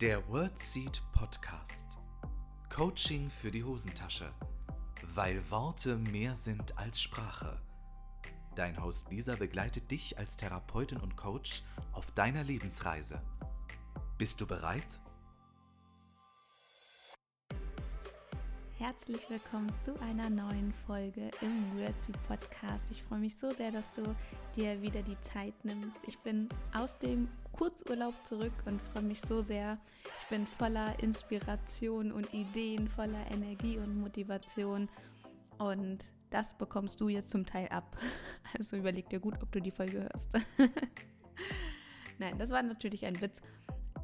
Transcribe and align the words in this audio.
Der 0.00 0.26
WordSeed 0.30 1.02
Podcast. 1.12 1.98
Coaching 2.74 3.28
für 3.28 3.50
die 3.50 3.62
Hosentasche. 3.62 4.32
Weil 5.14 5.42
Worte 5.50 5.98
mehr 5.98 6.34
sind 6.36 6.78
als 6.78 7.02
Sprache. 7.02 7.60
Dein 8.56 8.82
Host 8.82 9.10
Lisa 9.10 9.36
begleitet 9.36 9.90
dich 9.90 10.16
als 10.16 10.38
Therapeutin 10.38 11.00
und 11.00 11.18
Coach 11.18 11.64
auf 11.92 12.10
deiner 12.12 12.42
Lebensreise. 12.44 13.20
Bist 14.16 14.40
du 14.40 14.46
bereit? 14.46 15.02
Herzlich 18.80 19.28
willkommen 19.28 19.70
zu 19.84 19.92
einer 20.00 20.30
neuen 20.30 20.72
Folge 20.86 21.30
im 21.42 21.78
Wordsy 21.78 22.12
Podcast. 22.26 22.90
Ich 22.90 23.02
freue 23.02 23.18
mich 23.18 23.36
so 23.36 23.50
sehr, 23.50 23.70
dass 23.70 23.84
du 23.92 24.02
dir 24.56 24.80
wieder 24.80 25.02
die 25.02 25.20
Zeit 25.20 25.52
nimmst. 25.66 25.98
Ich 26.06 26.18
bin 26.20 26.48
aus 26.72 26.98
dem 26.98 27.28
Kurzurlaub 27.52 28.14
zurück 28.24 28.54
und 28.64 28.80
freue 28.80 29.02
mich 29.02 29.20
so 29.20 29.42
sehr. 29.42 29.76
Ich 30.22 30.28
bin 30.30 30.46
voller 30.46 30.98
Inspiration 31.02 32.10
und 32.10 32.32
Ideen, 32.32 32.88
voller 32.88 33.30
Energie 33.30 33.76
und 33.76 34.00
Motivation 34.00 34.88
und 35.58 36.06
das 36.30 36.56
bekommst 36.56 37.02
du 37.02 37.10
jetzt 37.10 37.28
zum 37.28 37.44
Teil 37.44 37.68
ab. 37.68 37.98
Also 38.58 38.78
überleg 38.78 39.10
dir 39.10 39.20
gut, 39.20 39.34
ob 39.42 39.52
du 39.52 39.60
die 39.60 39.70
Folge 39.70 40.08
hörst. 40.10 40.30
Nein, 42.18 42.38
das 42.38 42.48
war 42.48 42.62
natürlich 42.62 43.04
ein 43.04 43.20
Witz. 43.20 43.42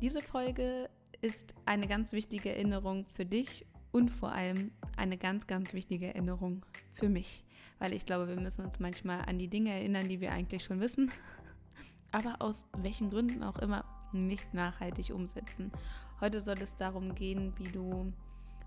Diese 0.03 0.21
Folge 0.21 0.91
ist 1.23 1.55
eine 1.65 1.89
ganz 1.89 2.13
wichtige 2.13 2.51
Erinnerung 2.51 3.07
für 3.15 3.25
dich 3.25 3.65
und 3.97 4.11
vor 4.11 4.31
allem 4.31 4.73
eine 4.99 5.17
ganz, 5.17 5.47
ganz 5.47 5.73
wichtige 5.73 6.09
Erinnerung 6.09 6.67
für 6.93 7.09
mich. 7.09 7.45
Weil 7.79 7.95
ich 7.95 8.05
glaube, 8.05 8.29
wir 8.29 8.39
müssen 8.39 8.67
uns 8.67 8.79
manchmal 8.79 9.23
an 9.23 9.39
die 9.39 9.49
Dinge 9.49 9.71
erinnern, 9.71 10.07
die 10.07 10.21
wir 10.21 10.33
eigentlich 10.33 10.65
schon 10.65 10.81
wissen, 10.81 11.11
aber 12.13 12.37
aus 12.41 12.67
welchen 12.77 13.09
Gründen 13.09 13.43
auch 13.43 13.59
immer 13.59 13.87
nicht 14.13 14.53
nachhaltig 14.53 15.15
umsetzen. 15.15 15.73
Heute 16.21 16.43
soll 16.43 16.57
es 16.61 16.77
darum 16.77 17.15
gehen, 17.15 17.55
wie 17.57 17.73
du 17.73 18.13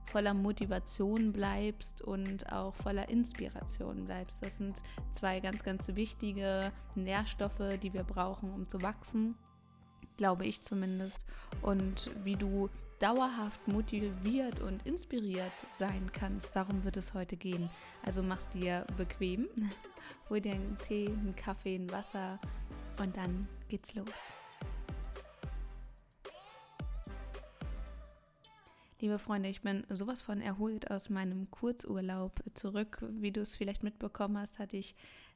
voller 0.05 0.33
Motivation 0.33 1.31
bleibst 1.31 2.01
und 2.01 2.51
auch 2.51 2.73
voller 2.73 3.07
Inspiration 3.09 4.05
bleibst. 4.05 4.43
Das 4.43 4.57
sind 4.57 4.77
zwei 5.11 5.39
ganz, 5.41 5.61
ganz 5.63 5.87
wichtige 5.89 6.71
Nährstoffe, 6.95 7.77
die 7.83 7.93
wir 7.93 8.03
brauchen, 8.03 8.51
um 8.51 8.67
zu 8.67 8.81
wachsen, 8.81 9.35
glaube 10.17 10.47
ich 10.47 10.63
zumindest. 10.63 11.23
Und 11.61 12.09
wie 12.23 12.35
du 12.35 12.69
dauerhaft 12.99 13.67
motiviert 13.67 14.59
und 14.59 14.85
inspiriert 14.85 15.53
sein 15.77 16.11
kannst. 16.11 16.55
Darum 16.55 16.83
wird 16.83 16.97
es 16.97 17.13
heute 17.13 17.37
gehen. 17.37 17.69
Also 18.03 18.21
mach's 18.21 18.49
dir 18.49 18.85
bequem, 18.97 19.47
hol 20.29 20.41
dir 20.41 20.53
einen 20.53 20.77
Tee, 20.77 21.07
einen 21.07 21.35
Kaffee, 21.35 21.75
ein 21.75 21.89
Wasser 21.91 22.39
und 22.99 23.15
dann 23.15 23.47
geht's 23.69 23.95
los. 23.95 24.09
Liebe 29.01 29.17
Freunde, 29.17 29.47
ich 29.47 29.61
bin 29.61 29.85
sowas 29.87 30.21
von 30.21 30.41
erholt 30.41 30.91
aus 30.91 31.09
meinem 31.09 31.49
Kurzurlaub 31.51 32.43
zurück. 32.53 33.01
Wie 33.11 33.31
du 33.31 33.39
es 33.41 33.55
vielleicht 33.55 33.81
mitbekommen 33.81 34.37
hast, 34.37 34.59
hatte 34.59 34.75
ich 34.75 34.93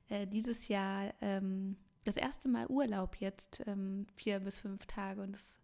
äh, 0.09 0.27
dieses 0.27 0.67
Jahr 0.67 1.13
ähm, 1.21 1.77
das 2.03 2.17
erste 2.17 2.49
Mal 2.49 2.67
Urlaub 2.67 3.15
jetzt, 3.21 3.61
ähm, 3.65 4.05
vier 4.15 4.41
bis 4.41 4.59
fünf 4.59 4.85
Tage 4.85 5.21
und 5.21 5.37
es 5.37 5.61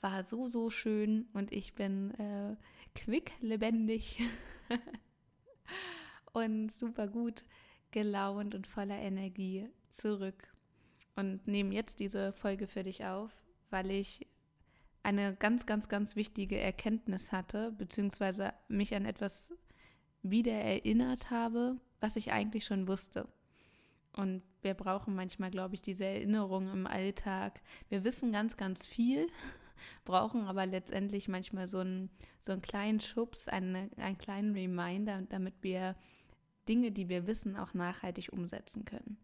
war 0.00 0.24
so, 0.24 0.48
so 0.48 0.70
schön 0.70 1.28
und 1.32 1.52
ich 1.52 1.74
bin 1.74 2.12
äh, 2.14 2.56
quick, 2.94 3.32
lebendig 3.40 4.22
und 6.32 6.70
super 6.70 7.08
gut 7.08 7.44
gelaunt 7.90 8.54
und 8.54 8.66
voller 8.66 8.98
Energie 8.98 9.68
zurück 9.90 10.52
und 11.14 11.46
nehme 11.46 11.74
jetzt 11.74 11.98
diese 11.98 12.32
Folge 12.32 12.66
für 12.66 12.82
dich 12.82 13.04
auf, 13.04 13.30
weil 13.70 13.90
ich 13.90 14.26
eine 15.02 15.34
ganz, 15.36 15.66
ganz, 15.66 15.88
ganz 15.88 16.16
wichtige 16.16 16.58
Erkenntnis 16.58 17.32
hatte, 17.32 17.72
beziehungsweise 17.72 18.52
mich 18.68 18.94
an 18.94 19.04
etwas 19.04 19.52
wieder 20.22 20.52
erinnert 20.52 21.30
habe, 21.30 21.76
was 22.00 22.16
ich 22.16 22.32
eigentlich 22.32 22.64
schon 22.64 22.88
wusste. 22.88 23.28
Und 24.12 24.42
wir 24.62 24.74
brauchen 24.74 25.14
manchmal, 25.14 25.50
glaube 25.50 25.74
ich, 25.74 25.82
diese 25.82 26.04
Erinnerung 26.04 26.72
im 26.72 26.86
Alltag. 26.86 27.60
Wir 27.88 28.02
wissen 28.02 28.32
ganz, 28.32 28.56
ganz 28.56 28.84
viel, 28.84 29.28
brauchen 30.04 30.46
aber 30.46 30.66
letztendlich 30.66 31.28
manchmal 31.28 31.66
so 31.66 31.78
einen, 31.78 32.10
so 32.38 32.52
einen 32.52 32.62
kleinen 32.62 33.00
Schubs, 33.00 33.48
eine, 33.48 33.90
einen 33.96 34.18
kleinen 34.18 34.54
Reminder, 34.54 35.22
damit 35.28 35.54
wir 35.62 35.96
Dinge, 36.68 36.90
die 36.92 37.08
wir 37.08 37.26
wissen, 37.26 37.56
auch 37.56 37.74
nachhaltig 37.74 38.32
umsetzen 38.32 38.84
können. 38.84 39.18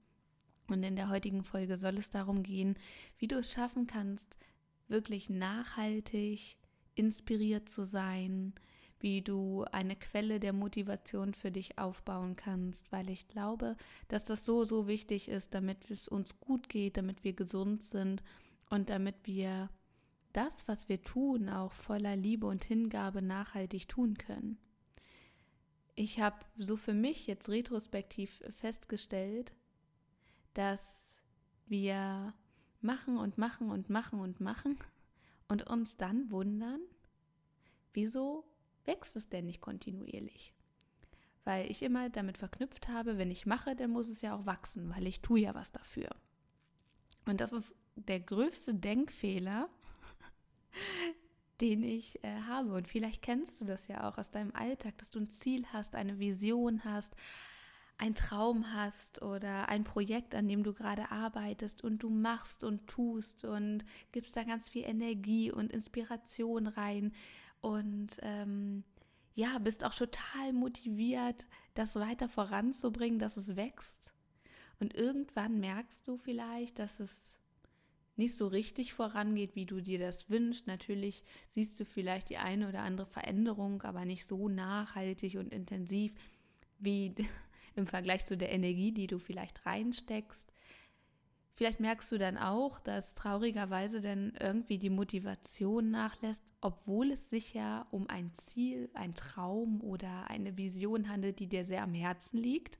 Und 0.69 0.83
in 0.83 0.97
der 0.97 1.09
heutigen 1.09 1.45
Folge 1.45 1.77
soll 1.77 1.99
es 1.99 2.11
darum 2.11 2.43
gehen, 2.43 2.77
wie 3.19 3.29
du 3.29 3.37
es 3.37 3.51
schaffen 3.51 3.87
kannst, 3.87 4.39
wirklich 4.89 5.29
nachhaltig 5.29 6.57
inspiriert 6.95 7.69
zu 7.69 7.84
sein, 7.84 8.55
wie 9.01 9.21
du 9.21 9.65
eine 9.73 9.97
Quelle 9.97 10.39
der 10.39 10.53
Motivation 10.53 11.34
für 11.34 11.51
dich 11.51 11.79
aufbauen 11.79 12.37
kannst, 12.37 12.91
weil 12.93 13.11
ich 13.11 13.27
glaube, 13.27 13.77
dass 14.09 14.25
das 14.25 14.47
so, 14.47 14.65
so 14.65 14.87
wichtig 14.87 15.29
ist, 15.29 15.55
damit 15.55 15.91
es 15.91 16.07
uns 16.07 16.39
gut 16.39 16.69
geht, 16.69 16.97
damit 16.97 17.25
wir 17.25 17.33
gesund 17.33 17.83
sind 17.83 18.23
und 18.71 18.91
damit 18.91 19.17
wir 19.25 19.69
das, 20.32 20.66
was 20.69 20.88
wir 20.88 21.03
tun, 21.03 21.48
auch 21.48 21.72
voller 21.72 22.16
Liebe 22.16 22.47
und 22.47 22.65
Hingabe 22.65 23.22
nachhaltig 23.22 23.88
tun 23.88 24.16
können. 24.19 24.59
Ich 25.94 26.20
habe 26.20 26.37
so 26.56 26.76
für 26.76 26.94
mich 26.94 27.26
jetzt 27.26 27.48
retrospektiv 27.48 28.42
festgestellt, 28.50 29.53
dass 30.54 31.16
wir 31.66 32.34
machen 32.81 33.19
und 33.19 33.38
machen 33.38 33.71
und 33.71 33.91
machen 33.91 34.21
und 34.21 34.41
machen 34.41 34.78
und 35.48 35.69
uns 35.69 35.97
dann 35.97 36.31
wundern, 36.31 36.81
wieso 37.92 38.44
wächst 38.84 39.16
es 39.16 39.28
denn 39.28 39.47
nicht 39.47 39.60
kontinuierlich? 39.60 40.54
Weil 41.44 41.71
ich 41.71 41.82
immer 41.82 42.09
damit 42.09 42.38
verknüpft 42.38 42.88
habe, 42.88 43.19
wenn 43.19 43.31
ich 43.31 43.47
mache, 43.47 43.75
dann 43.75 43.91
muss 43.91 44.09
es 44.09 44.22
ja 44.22 44.34
auch 44.37 44.47
wachsen, 44.47 44.91
weil 44.91 45.06
ich 45.06 45.21
tue 45.21 45.41
ja 45.41 45.54
was 45.54 45.72
dafür. 45.72 46.09
Und 47.26 47.41
das 47.41 47.53
ist 47.53 47.75
der 47.97 48.21
größte 48.21 48.75
Denkfehler, 48.75 49.69
den 51.60 51.83
ich 51.83 52.22
äh, 52.25 52.41
habe. 52.49 52.75
Und 52.75 52.88
vielleicht 52.88 53.22
kennst 53.22 53.60
du 53.60 53.65
das 53.65 53.88
ja 53.88 54.09
auch 54.09 54.19
aus 54.19 54.31
deinem 54.31 54.55
Alltag, 54.55 54.99
dass 54.99 55.10
du 55.10 55.21
ein 55.21 55.31
Ziel 55.31 55.65
hast, 55.72 55.94
eine 55.94 56.19
Vision 56.19 56.84
hast, 56.84 57.15
ein 57.99 58.15
Traum 58.15 58.72
hast 58.72 59.22
oder 59.22 59.69
ein 59.69 59.84
Projekt, 59.84 60.34
an 60.34 60.49
dem 60.49 60.65
du 60.65 60.72
gerade 60.72 61.12
arbeitest 61.12 61.84
und 61.84 61.99
du 62.03 62.10
machst 62.10 62.65
und 62.65 62.88
tust 62.88 63.44
und 63.44 63.84
gibst 64.10 64.37
da 64.37 64.43
ganz 64.43 64.69
viel 64.69 64.84
Energie 64.84 65.53
und 65.53 65.72
Inspiration 65.72 66.66
rein 66.66 67.12
und 67.60 68.19
ähm, 68.22 68.83
ja, 69.34 69.59
bist 69.59 69.84
auch 69.84 69.94
total 69.94 70.53
motiviert, 70.53 71.47
das 71.75 71.94
weiter 71.94 72.28
voranzubringen, 72.28 73.19
dass 73.19 73.37
es 73.37 73.56
wächst. 73.56 74.12
Und 74.81 74.94
irgendwann 74.94 75.60
merkst 75.60 76.06
du 76.06 76.16
vielleicht, 76.16 76.81
dass 76.81 76.99
es 76.99 77.37
nicht 78.17 78.37
so 78.37 78.47
richtig 78.47 78.93
vorangeht, 78.93 79.55
wie 79.55 79.67
du 79.67 79.81
dir 79.81 79.99
das 79.99 80.28
wünschst. 80.28 80.67
Natürlich 80.67 81.25
siehst 81.49 81.78
du 81.81 81.84
vielleicht 81.84 82.28
die 82.28 82.37
eine 82.37 82.69
oder 82.69 82.83
andere 82.83 83.06
Veränderung, 83.06 83.83
aber 83.83 84.05
nicht 84.05 84.27
so 84.27 84.49
nachhaltig 84.49 85.37
und 85.37 85.53
intensiv 85.53 86.15
wie 86.78 87.15
im 87.75 87.86
Vergleich 87.86 88.27
zu 88.27 88.36
der 88.36 88.53
Energie, 88.53 88.92
die 88.92 89.07
du 89.07 89.19
vielleicht 89.19 89.65
reinsteckst. 89.65 90.53
Vielleicht 91.54 91.81
merkst 91.81 92.10
du 92.10 92.19
dann 92.19 92.39
auch, 92.39 92.81
dass 92.81 93.15
traurigerweise 93.15 94.01
dann 94.01 94.33
irgendwie 94.41 94.78
die 94.78 94.91
Motivation 94.91 95.91
nachlässt, 95.91 96.42
obwohl 96.60 97.13
es 97.13 97.28
sich 97.28 97.53
ja 97.53 97.86
um 97.91 98.09
ein 98.09 98.33
Ziel, 98.34 98.91
ein 98.95 99.15
Traum 99.15 99.81
oder 99.83 100.31
eine 100.31 100.57
Vision 100.57 101.09
handelt, 101.09 101.39
die 101.39 101.48
dir 101.48 101.65
sehr 101.65 101.83
am 101.83 101.95
Herzen 101.95 102.39
liegt. 102.39 102.78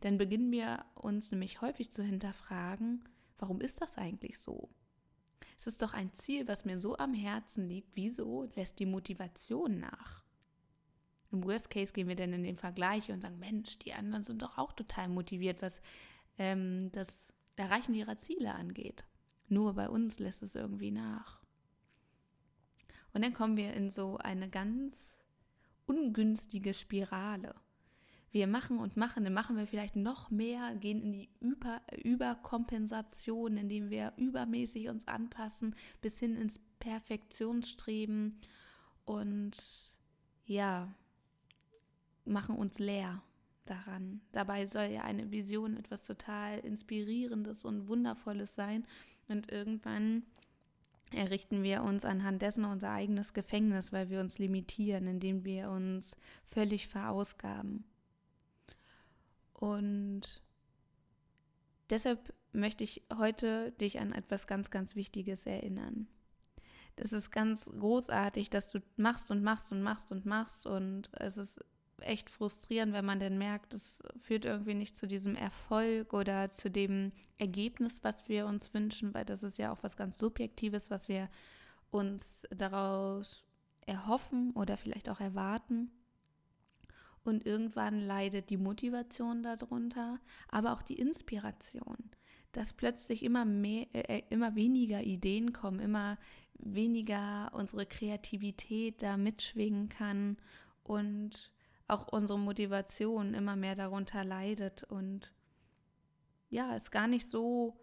Dann 0.00 0.16
beginnen 0.16 0.52
wir 0.52 0.84
uns 0.94 1.32
nämlich 1.32 1.60
häufig 1.60 1.90
zu 1.90 2.02
hinterfragen, 2.04 3.04
Warum 3.38 3.60
ist 3.60 3.80
das 3.80 3.96
eigentlich 3.96 4.38
so? 4.38 4.68
Es 5.56 5.66
ist 5.66 5.82
doch 5.82 5.92
ein 5.92 6.12
Ziel, 6.12 6.46
was 6.46 6.64
mir 6.64 6.80
so 6.80 6.96
am 6.96 7.14
Herzen 7.14 7.68
liegt. 7.68 7.90
Wieso 7.94 8.48
lässt 8.54 8.78
die 8.78 8.86
Motivation 8.86 9.80
nach? 9.80 10.24
Im 11.30 11.44
Worst 11.44 11.70
Case 11.70 11.92
gehen 11.92 12.08
wir 12.08 12.16
dann 12.16 12.32
in 12.32 12.42
den 12.42 12.56
Vergleich 12.56 13.10
und 13.10 13.22
sagen, 13.22 13.38
Mensch, 13.38 13.78
die 13.78 13.92
anderen 13.92 14.24
sind 14.24 14.42
doch 14.42 14.56
auch 14.56 14.72
total 14.72 15.08
motiviert, 15.08 15.60
was 15.60 15.80
ähm, 16.38 16.90
das 16.92 17.32
Erreichen 17.56 17.94
ihrer 17.94 18.18
Ziele 18.18 18.54
angeht. 18.54 19.04
Nur 19.48 19.74
bei 19.74 19.88
uns 19.88 20.18
lässt 20.18 20.42
es 20.42 20.54
irgendwie 20.54 20.90
nach. 20.90 21.42
Und 23.12 23.24
dann 23.24 23.34
kommen 23.34 23.56
wir 23.56 23.74
in 23.74 23.90
so 23.90 24.16
eine 24.18 24.48
ganz 24.48 25.18
ungünstige 25.86 26.72
Spirale 26.74 27.54
wir 28.30 28.46
machen 28.46 28.78
und 28.78 28.96
machen, 28.96 29.24
dann 29.24 29.32
machen 29.32 29.56
wir 29.56 29.66
vielleicht 29.66 29.96
noch 29.96 30.30
mehr, 30.30 30.74
gehen 30.74 31.02
in 31.02 31.12
die 31.12 31.28
Über 31.40 31.80
Überkompensation, 32.02 33.56
indem 33.56 33.90
wir 33.90 34.12
übermäßig 34.16 34.88
uns 34.88 35.08
anpassen, 35.08 35.74
bis 36.00 36.18
hin 36.18 36.36
ins 36.36 36.60
Perfektionsstreben 36.78 38.38
und 39.04 39.56
ja, 40.44 40.92
machen 42.24 42.56
uns 42.56 42.78
leer 42.78 43.22
daran. 43.64 44.20
Dabei 44.32 44.66
soll 44.66 44.86
ja 44.86 45.02
eine 45.02 45.30
Vision 45.30 45.76
etwas 45.76 46.04
total 46.04 46.58
Inspirierendes 46.60 47.64
und 47.64 47.88
Wundervolles 47.88 48.54
sein. 48.54 48.86
Und 49.28 49.50
irgendwann 49.50 50.22
errichten 51.12 51.62
wir 51.62 51.82
uns 51.82 52.04
anhand 52.04 52.42
dessen 52.42 52.64
unser 52.64 52.90
eigenes 52.90 53.32
Gefängnis, 53.32 53.92
weil 53.92 54.10
wir 54.10 54.20
uns 54.20 54.38
limitieren, 54.38 55.06
indem 55.06 55.44
wir 55.44 55.70
uns 55.70 56.16
völlig 56.46 56.88
verausgaben. 56.88 57.84
Und 59.58 60.40
deshalb 61.90 62.32
möchte 62.52 62.84
ich 62.84 63.02
heute 63.16 63.72
dich 63.72 63.98
an 63.98 64.12
etwas 64.12 64.46
ganz, 64.46 64.70
ganz 64.70 64.94
Wichtiges 64.94 65.46
erinnern. 65.46 66.06
Das 66.94 67.12
ist 67.12 67.32
ganz 67.32 67.66
großartig, 67.66 68.50
dass 68.50 68.68
du 68.68 68.80
machst 68.96 69.32
und 69.32 69.42
machst 69.42 69.72
und 69.72 69.82
machst 69.82 70.12
und 70.12 70.26
machst 70.26 70.66
und 70.66 71.10
es 71.12 71.36
ist 71.36 71.58
echt 72.00 72.30
frustrierend, 72.30 72.92
wenn 72.92 73.04
man 73.04 73.18
dann 73.18 73.38
merkt, 73.38 73.74
es 73.74 74.00
führt 74.22 74.44
irgendwie 74.44 74.74
nicht 74.74 74.96
zu 74.96 75.08
diesem 75.08 75.34
Erfolg 75.34 76.12
oder 76.12 76.52
zu 76.52 76.70
dem 76.70 77.10
Ergebnis, 77.36 78.04
was 78.04 78.28
wir 78.28 78.46
uns 78.46 78.72
wünschen, 78.74 79.12
weil 79.12 79.24
das 79.24 79.42
ist 79.42 79.58
ja 79.58 79.72
auch 79.72 79.82
was 79.82 79.96
ganz 79.96 80.18
Subjektives, 80.18 80.90
was 80.90 81.08
wir 81.08 81.28
uns 81.90 82.46
daraus 82.50 83.44
erhoffen 83.86 84.52
oder 84.52 84.76
vielleicht 84.76 85.08
auch 85.08 85.20
erwarten. 85.20 85.90
Und 87.24 87.46
irgendwann 87.46 88.00
leidet 88.00 88.50
die 88.50 88.56
Motivation 88.56 89.42
darunter, 89.42 90.18
aber 90.48 90.72
auch 90.72 90.82
die 90.82 90.98
Inspiration, 90.98 91.96
dass 92.52 92.72
plötzlich 92.72 93.22
immer 93.22 93.44
mehr, 93.44 93.86
äh, 93.92 94.22
immer 94.30 94.54
weniger 94.54 95.02
Ideen 95.02 95.52
kommen, 95.52 95.80
immer 95.80 96.18
weniger 96.58 97.50
unsere 97.54 97.86
Kreativität 97.86 99.02
da 99.02 99.16
mitschwingen 99.16 99.88
kann 99.88 100.36
und 100.82 101.52
auch 101.86 102.08
unsere 102.12 102.38
Motivation 102.38 103.34
immer 103.34 103.56
mehr 103.56 103.74
darunter 103.74 104.24
leidet 104.24 104.84
und 104.84 105.32
ja, 106.50 106.76
es 106.76 106.90
gar 106.90 107.08
nicht 107.08 107.28
so, 107.28 107.76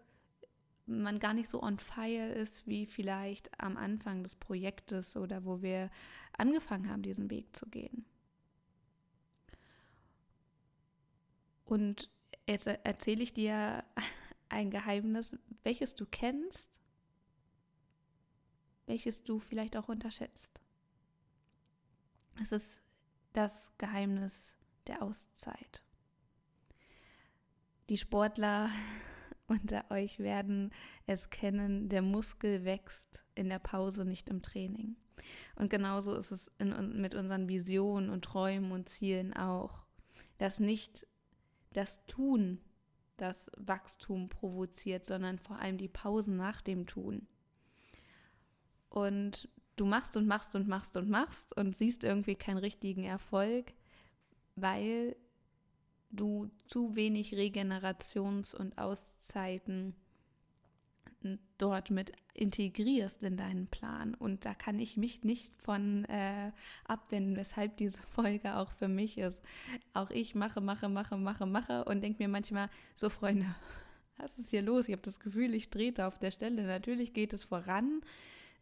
man 0.86 1.18
gar 1.18 1.34
nicht 1.34 1.48
so 1.48 1.62
on 1.62 1.78
fire 1.78 2.28
ist 2.28 2.66
wie 2.66 2.86
vielleicht 2.86 3.60
am 3.60 3.76
Anfang 3.76 4.22
des 4.22 4.34
Projektes 4.36 5.16
oder 5.16 5.44
wo 5.44 5.62
wir 5.62 5.90
angefangen 6.36 6.90
haben, 6.90 7.02
diesen 7.02 7.30
Weg 7.30 7.54
zu 7.56 7.66
gehen. 7.66 8.04
Und 11.66 12.10
jetzt 12.48 12.66
erzähle 12.66 13.22
ich 13.22 13.34
dir 13.34 13.84
ein 14.48 14.70
Geheimnis, 14.70 15.36
welches 15.64 15.94
du 15.94 16.06
kennst, 16.06 16.70
welches 18.86 19.24
du 19.24 19.40
vielleicht 19.40 19.76
auch 19.76 19.88
unterschätzt. 19.88 20.60
Es 22.40 22.52
ist 22.52 22.80
das 23.32 23.72
Geheimnis 23.78 24.54
der 24.86 25.02
Auszeit. 25.02 25.82
Die 27.88 27.98
Sportler 27.98 28.70
unter 29.48 29.90
euch 29.90 30.18
werden 30.20 30.72
es 31.06 31.30
kennen, 31.30 31.88
der 31.88 32.02
Muskel 32.02 32.64
wächst 32.64 33.20
in 33.34 33.48
der 33.48 33.58
Pause, 33.58 34.04
nicht 34.04 34.30
im 34.30 34.42
Training. 34.42 34.96
Und 35.56 35.70
genauso 35.70 36.14
ist 36.14 36.30
es 36.30 36.50
in, 36.58 37.00
mit 37.00 37.14
unseren 37.14 37.48
Visionen 37.48 38.10
und 38.10 38.24
Träumen 38.24 38.70
und 38.70 38.88
Zielen 38.88 39.32
auch, 39.34 39.84
dass 40.38 40.60
nicht 40.60 41.06
das 41.76 42.04
Tun 42.06 42.60
das 43.16 43.50
Wachstum 43.56 44.28
provoziert, 44.28 45.06
sondern 45.06 45.38
vor 45.38 45.58
allem 45.58 45.78
die 45.78 45.88
Pausen 45.88 46.36
nach 46.36 46.60
dem 46.60 46.86
Tun. 46.86 47.26
Und 48.90 49.48
du 49.76 49.86
machst 49.86 50.16
und 50.16 50.26
machst 50.26 50.54
und 50.54 50.68
machst 50.68 50.96
und 50.96 51.08
machst 51.08 51.56
und 51.56 51.76
siehst 51.76 52.04
irgendwie 52.04 52.34
keinen 52.34 52.58
richtigen 52.58 53.04
Erfolg, 53.04 53.72
weil 54.54 55.16
du 56.10 56.50
zu 56.66 56.96
wenig 56.96 57.34
Regenerations- 57.34 58.54
und 58.54 58.78
Auszeiten 58.78 59.94
dort 61.58 61.90
mit 61.90 62.12
integrierst 62.34 63.22
in 63.22 63.36
deinen 63.36 63.66
Plan. 63.66 64.14
Und 64.14 64.44
da 64.44 64.54
kann 64.54 64.78
ich 64.78 64.96
mich 64.96 65.24
nicht 65.24 65.52
von 65.60 66.04
äh, 66.06 66.52
abwenden, 66.84 67.36
weshalb 67.36 67.76
diese 67.76 68.00
Folge 68.08 68.56
auch 68.56 68.72
für 68.72 68.88
mich 68.88 69.18
ist. 69.18 69.42
Auch 69.94 70.10
ich 70.10 70.34
mache, 70.34 70.60
mache, 70.60 70.88
mache, 70.88 71.16
mache, 71.16 71.46
mache 71.46 71.84
und 71.84 72.02
denke 72.02 72.22
mir 72.22 72.28
manchmal, 72.28 72.68
so 72.94 73.08
Freunde, 73.08 73.46
was 74.16 74.38
ist 74.38 74.50
hier 74.50 74.62
los? 74.62 74.88
Ich 74.88 74.92
habe 74.92 75.02
das 75.02 75.20
Gefühl, 75.20 75.54
ich 75.54 75.70
trete 75.70 76.06
auf 76.06 76.18
der 76.18 76.30
Stelle. 76.30 76.64
Natürlich 76.64 77.12
geht 77.12 77.32
es 77.32 77.44
voran, 77.44 78.02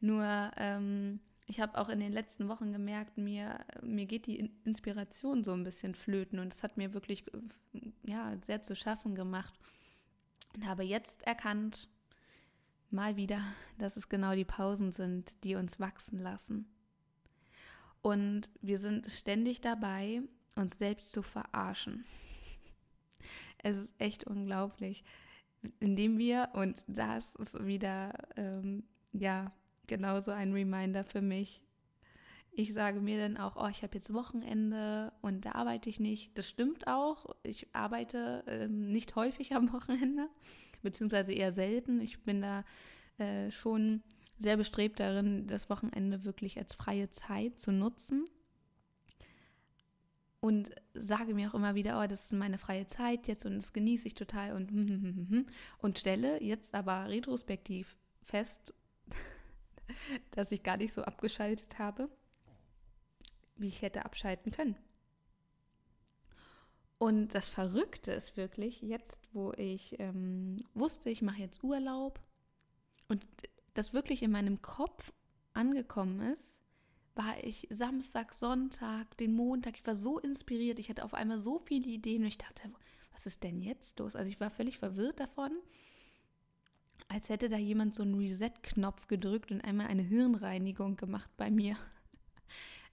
nur 0.01 0.25
ähm, 0.57 1.21
ich 1.47 1.61
habe 1.61 1.79
auch 1.79 1.89
in 1.89 2.01
den 2.01 2.13
letzten 2.13 2.49
Wochen 2.49 2.73
gemerkt, 2.73 3.19
mir, 3.19 3.59
mir 3.83 4.07
geht 4.07 4.27
die 4.27 4.51
Inspiration 4.65 5.45
so 5.45 5.53
ein 5.53 5.65
bisschen 5.65 5.95
flöten 5.95 6.39
und 6.39 6.55
es 6.55 6.63
hat 6.63 6.79
mir 6.79 6.95
wirklich 6.95 7.25
ja, 8.03 8.35
sehr 8.47 8.63
zu 8.63 8.75
schaffen 8.75 9.15
gemacht 9.15 9.59
und 10.55 10.67
habe 10.67 10.85
jetzt 10.85 11.27
erkannt, 11.27 11.89
mal 12.95 13.17
wieder, 13.17 13.41
dass 13.79 13.97
es 13.97 14.09
genau 14.09 14.35
die 14.35 14.45
Pausen 14.45 14.91
sind, 14.91 15.35
die 15.45 15.57
uns 15.57 15.81
wachsen 15.81 16.19
lassen. 16.19 16.67
Und 18.01 18.49
wir 18.61 18.79
sind 18.79 19.11
ständig 19.11 19.61
dabei, 19.61 20.23
uns 20.57 20.79
selbst 20.79 21.11
zu 21.13 21.23
verarschen. 21.23 22.05
Es 23.59 23.77
ist 23.77 23.95
echt 23.99 24.25
unglaublich, 24.25 25.05
indem 25.81 26.19
wir, 26.19 26.51
und 26.53 26.85
das 26.87 27.35
ist 27.37 27.65
wieder, 27.65 28.13
ähm, 28.37 28.85
ja, 29.13 29.53
genauso 29.87 30.33
ein 30.33 30.53
Reminder 30.53 31.05
für 31.05 31.23
mich. 31.23 31.63
Ich 32.53 32.73
sage 32.73 33.01
mir 33.01 33.19
dann 33.19 33.37
auch, 33.37 33.57
oh, 33.57 33.69
ich 33.69 33.83
habe 33.83 33.97
jetzt 33.97 34.13
Wochenende 34.13 35.13
und 35.23 35.45
da 35.45 35.53
arbeite 35.53 35.89
ich 35.89 35.99
nicht. 35.99 36.37
Das 36.39 36.49
stimmt 36.49 36.87
auch. 36.87 37.35
Ich 37.43 37.75
arbeite 37.75 38.45
ähm, 38.47 38.93
nicht 38.93 39.17
häufig 39.17 39.55
am 39.55 39.73
Wochenende, 39.73 40.29
beziehungsweise 40.85 41.33
eher 41.33 41.53
selten. 41.53 42.01
Ich 42.01 42.23
bin 42.23 42.41
da 42.41 42.65
äh, 43.19 43.51
schon 43.51 44.03
sehr 44.39 44.57
bestrebt 44.57 45.01
darin, 45.01 45.47
das 45.47 45.69
Wochenende 45.71 46.25
wirklich 46.25 46.59
als 46.59 46.75
freie 46.75 47.11
Zeit 47.11 47.59
zu 47.59 47.73
nutzen. 47.73 48.27
Und 50.41 50.75
sage 50.93 51.33
mir 51.33 51.49
auch 51.49 51.55
immer 51.55 51.75
wieder, 51.75 52.01
oh, 52.01 52.07
das 52.07 52.27
ist 52.27 52.33
meine 52.33 52.59
freie 52.59 52.87
Zeit 52.87 53.29
jetzt 53.29 53.47
und 53.47 53.57
das 53.57 53.73
genieße 53.73 54.07
ich 54.07 54.15
total 54.15 54.53
und 54.53 55.47
und 55.79 55.99
stelle 55.99 56.43
jetzt 56.43 56.75
aber 56.75 57.09
retrospektiv 57.09 57.97
fest, 58.23 58.75
dass 60.33 60.53
ich 60.53 60.63
gar 60.63 60.77
nicht 60.77 60.93
so 60.93 61.03
abgeschaltet 61.03 61.79
habe, 61.79 62.11
wie 63.57 63.69
ich 63.69 63.81
hätte 63.81 64.05
abschalten 64.05 64.53
können. 64.53 64.77
Und 67.05 67.35
das 67.35 67.47
Verrückte 67.47 68.13
ist 68.13 68.39
wirklich, 68.39 68.81
jetzt 68.81 69.21
wo 69.35 69.53
ich 69.59 70.01
ähm, 70.01 70.65
wusste, 70.73 71.11
ich 71.11 71.21
mache 71.21 71.41
jetzt 71.41 71.63
Urlaub 71.63 72.19
und 73.09 73.23
das 73.75 73.93
wirklich 73.93 74.23
in 74.23 74.31
meinem 74.31 74.63
Kopf 74.63 75.13
angekommen 75.53 76.33
ist, 76.33 76.57
war 77.15 77.35
ich 77.43 77.67
Samstag, 77.69 78.33
Sonntag, 78.33 79.19
den 79.19 79.35
Montag, 79.35 79.77
ich 79.77 79.87
war 79.87 79.95
so 79.95 80.19
inspiriert, 80.19 80.79
ich 80.79 80.89
hatte 80.89 81.05
auf 81.05 81.13
einmal 81.13 81.39
so 81.39 81.59
viele 81.59 81.91
Ideen 81.91 82.23
und 82.23 82.29
ich 82.29 82.39
dachte, 82.39 82.63
was 83.13 83.27
ist 83.27 83.43
denn 83.43 83.61
jetzt 83.61 83.99
los? 83.99 84.17
Also 84.17 84.31
ich 84.31 84.41
war 84.41 84.49
völlig 84.49 84.79
verwirrt 84.79 85.21
davon 85.21 85.53
als 87.09 87.29
hätte 87.29 87.51
da 87.51 87.59
jemand 87.59 87.95
so 87.95 88.03
einen 88.03 88.19
Reset-Knopf 88.19 89.09
gedrückt 89.09 89.51
und 89.51 89.61
einmal 89.61 89.89
eine 89.89 90.03
Hirnreinigung 90.03 90.97
gemacht 90.97 91.31
bei 91.37 91.51
mir. 91.51 91.77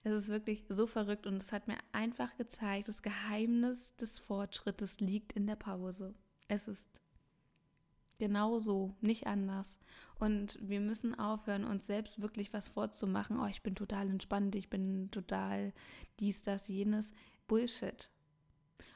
Es 0.04 0.12
ist 0.12 0.28
wirklich 0.28 0.64
so 0.68 0.86
verrückt 0.86 1.26
und 1.26 1.36
es 1.36 1.52
hat 1.52 1.68
mir 1.68 1.78
einfach 1.92 2.36
gezeigt, 2.36 2.88
das 2.88 3.02
Geheimnis 3.02 3.94
des 3.96 4.18
Fortschrittes 4.18 4.98
liegt 5.00 5.32
in 5.34 5.46
der 5.46 5.56
Pause. 5.56 6.14
Es 6.48 6.66
ist 6.66 7.00
genau 8.18 8.58
so, 8.58 8.94
nicht 9.00 9.26
anders. 9.26 9.78
Und 10.18 10.58
wir 10.60 10.80
müssen 10.80 11.18
aufhören, 11.18 11.64
uns 11.64 11.86
selbst 11.86 12.20
wirklich 12.20 12.52
was 12.52 12.68
vorzumachen. 12.68 13.38
Oh, 13.40 13.46
ich 13.46 13.62
bin 13.62 13.74
total 13.74 14.10
entspannt, 14.10 14.54
ich 14.54 14.70
bin 14.70 15.10
total 15.10 15.72
dies, 16.20 16.42
das, 16.42 16.68
jenes. 16.68 17.12
Bullshit. 17.46 18.10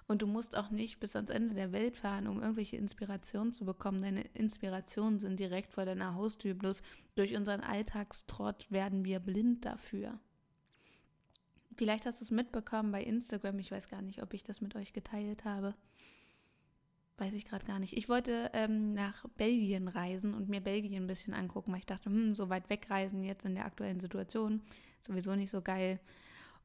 Und 0.09 0.23
du 0.23 0.27
musst 0.27 0.57
auch 0.57 0.71
nicht 0.71 1.01
bis 1.01 1.17
ans 1.17 1.31
Ende 1.31 1.55
der 1.55 1.73
Welt 1.73 1.97
fahren, 1.97 2.29
um 2.29 2.41
irgendwelche 2.41 2.77
Inspirationen 2.77 3.53
zu 3.53 3.65
bekommen. 3.65 4.03
Deine 4.03 4.23
Inspirationen 4.35 5.19
sind 5.19 5.41
direkt 5.41 5.73
vor 5.73 5.85
deiner 5.85 6.15
Haustür. 6.15 6.55
Bloß 6.55 6.83
durch 7.17 7.37
unseren 7.37 7.61
Alltagstrott 7.61 8.71
werden 8.71 9.05
wir 9.05 9.19
blind 9.19 9.65
dafür. 9.65 10.21
Vielleicht 11.77 12.07
hast 12.07 12.21
du 12.21 12.25
es 12.25 12.31
mitbekommen 12.31 12.91
bei 12.91 13.03
Instagram. 13.03 13.59
Ich 13.59 13.71
weiß 13.71 13.89
gar 13.89 14.01
nicht, 14.01 14.23
ob 14.23 14.33
ich 14.33 14.43
das 14.43 14.63
mit 14.63 14.75
euch 14.77 14.95
geteilt 14.95 15.45
habe. 15.45 15.75
Weiß 17.19 17.35
ich 17.35 17.45
gerade 17.45 17.67
gar 17.67 17.79
nicht. 17.79 17.97
Ich 17.97 18.09
wollte 18.09 18.51
ähm, 18.55 18.95
nach 18.95 19.27
Belgien 19.37 19.89
reisen 19.89 20.35
und 20.35 20.49
mir 20.49 20.61
Belgien 20.61 21.05
ein 21.05 21.07
bisschen 21.07 21.35
angucken, 21.35 21.73
weil 21.73 21.81
ich 21.81 21.87
dachte, 21.87 22.11
hm, 22.11 22.35
so 22.35 22.49
weit 22.49 22.69
wegreisen 22.71 23.23
jetzt 23.23 23.45
in 23.45 23.55
der 23.55 23.67
aktuellen 23.67 24.01
Situation, 24.01 24.63
sowieso 25.01 25.35
nicht 25.35 25.51
so 25.51 25.61
geil. 25.61 26.01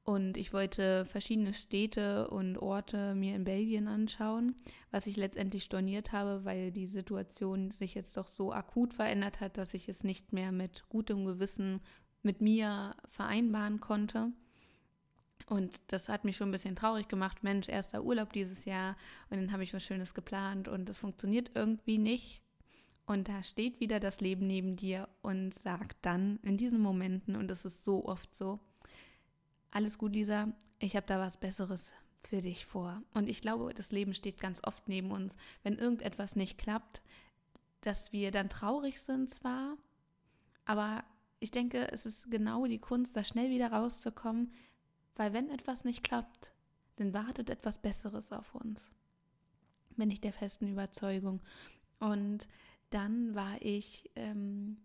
Und 0.03 0.35
ich 0.35 0.51
wollte 0.51 1.05
verschiedene 1.05 1.53
Städte 1.53 2.29
und 2.29 2.57
Orte 2.57 3.13
mir 3.13 3.35
in 3.35 3.43
Belgien 3.43 3.87
anschauen, 3.87 4.55
was 4.89 5.07
ich 5.07 5.15
letztendlich 5.15 5.63
storniert 5.63 6.11
habe, 6.11 6.43
weil 6.43 6.71
die 6.71 6.87
Situation 6.87 7.69
sich 7.69 7.93
jetzt 7.95 8.17
doch 8.17 8.27
so 8.27 8.51
akut 8.51 8.93
verändert 8.93 9.41
hat, 9.41 9.57
dass 9.57 9.73
ich 9.73 9.87
es 9.89 10.03
nicht 10.03 10.33
mehr 10.33 10.51
mit 10.51 10.85
gutem 10.89 11.25
Gewissen 11.25 11.81
mit 12.23 12.41
mir 12.41 12.95
vereinbaren 13.09 13.79
konnte. 13.79 14.31
Und 15.51 15.81
das 15.87 16.07
hat 16.07 16.23
mich 16.23 16.37
schon 16.37 16.47
ein 16.47 16.53
bisschen 16.53 16.77
traurig 16.77 17.09
gemacht. 17.09 17.43
Mensch, 17.43 17.67
erster 17.67 18.05
Urlaub 18.05 18.31
dieses 18.31 18.63
Jahr 18.63 18.95
und 19.29 19.35
dann 19.35 19.51
habe 19.51 19.63
ich 19.63 19.73
was 19.73 19.83
Schönes 19.83 20.13
geplant 20.13 20.69
und 20.69 20.87
das 20.87 20.97
funktioniert 20.97 21.51
irgendwie 21.55 21.97
nicht. 21.97 22.41
Und 23.05 23.27
da 23.27 23.43
steht 23.43 23.81
wieder 23.81 23.99
das 23.99 24.21
Leben 24.21 24.47
neben 24.47 24.77
dir 24.77 25.09
und 25.21 25.53
sagt 25.53 25.97
dann 26.03 26.39
in 26.43 26.55
diesen 26.55 26.79
Momenten, 26.79 27.35
und 27.35 27.49
das 27.49 27.65
ist 27.65 27.83
so 27.83 28.05
oft 28.05 28.33
so, 28.33 28.61
alles 29.71 29.97
gut, 29.97 30.13
Lisa, 30.13 30.53
ich 30.79 30.95
habe 30.95 31.05
da 31.05 31.19
was 31.19 31.35
Besseres 31.35 31.91
für 32.21 32.39
dich 32.39 32.65
vor. 32.65 33.03
Und 33.13 33.27
ich 33.27 33.41
glaube, 33.41 33.73
das 33.73 33.91
Leben 33.91 34.13
steht 34.13 34.39
ganz 34.39 34.61
oft 34.63 34.87
neben 34.87 35.11
uns. 35.11 35.35
Wenn 35.63 35.75
irgendetwas 35.75 36.37
nicht 36.37 36.59
klappt, 36.59 37.01
dass 37.81 38.13
wir 38.13 38.31
dann 38.31 38.47
traurig 38.47 39.01
sind 39.01 39.29
zwar, 39.29 39.75
aber 40.63 41.03
ich 41.41 41.51
denke, 41.51 41.91
es 41.91 42.05
ist 42.05 42.31
genau 42.31 42.67
die 42.67 42.79
Kunst, 42.79 43.17
da 43.17 43.25
schnell 43.25 43.49
wieder 43.49 43.73
rauszukommen, 43.73 44.53
weil 45.21 45.33
wenn 45.33 45.51
etwas 45.51 45.83
nicht 45.83 46.03
klappt, 46.03 46.51
dann 46.95 47.13
wartet 47.13 47.51
etwas 47.51 47.77
Besseres 47.77 48.31
auf 48.31 48.55
uns. 48.55 48.89
Bin 49.95 50.09
ich 50.09 50.19
der 50.19 50.33
festen 50.33 50.67
Überzeugung. 50.67 51.41
Und 51.99 52.47
dann 52.89 53.35
war 53.35 53.61
ich 53.61 54.09
ähm, 54.15 54.77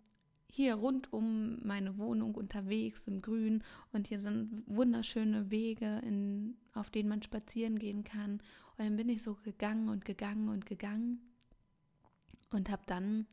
hier 0.51 0.75
rund 0.75 1.11
um 1.11 1.67
meine 1.67 1.97
Wohnung 1.97 2.35
unterwegs 2.35 3.07
im 3.07 3.23
Grün 3.23 3.65
und 3.95 4.09
hier 4.09 4.21
sind 4.21 4.63
wunderschöne 4.67 5.51
Wege, 5.51 6.03
in, 6.05 6.59
auf 6.75 6.91
denen 6.91 7.09
man 7.09 7.23
spazieren 7.23 7.79
gehen 7.79 8.05
kann. 8.05 8.33
Und 8.33 8.85
dann 8.85 8.97
bin 8.97 9.09
ich 9.09 9.23
so 9.23 9.37
gegangen 9.37 9.89
und 9.89 10.05
gegangen 10.05 10.51
und 10.51 10.67
gegangen 10.67 11.19
und 12.51 12.69
habe 12.69 12.83
dann 12.87 13.27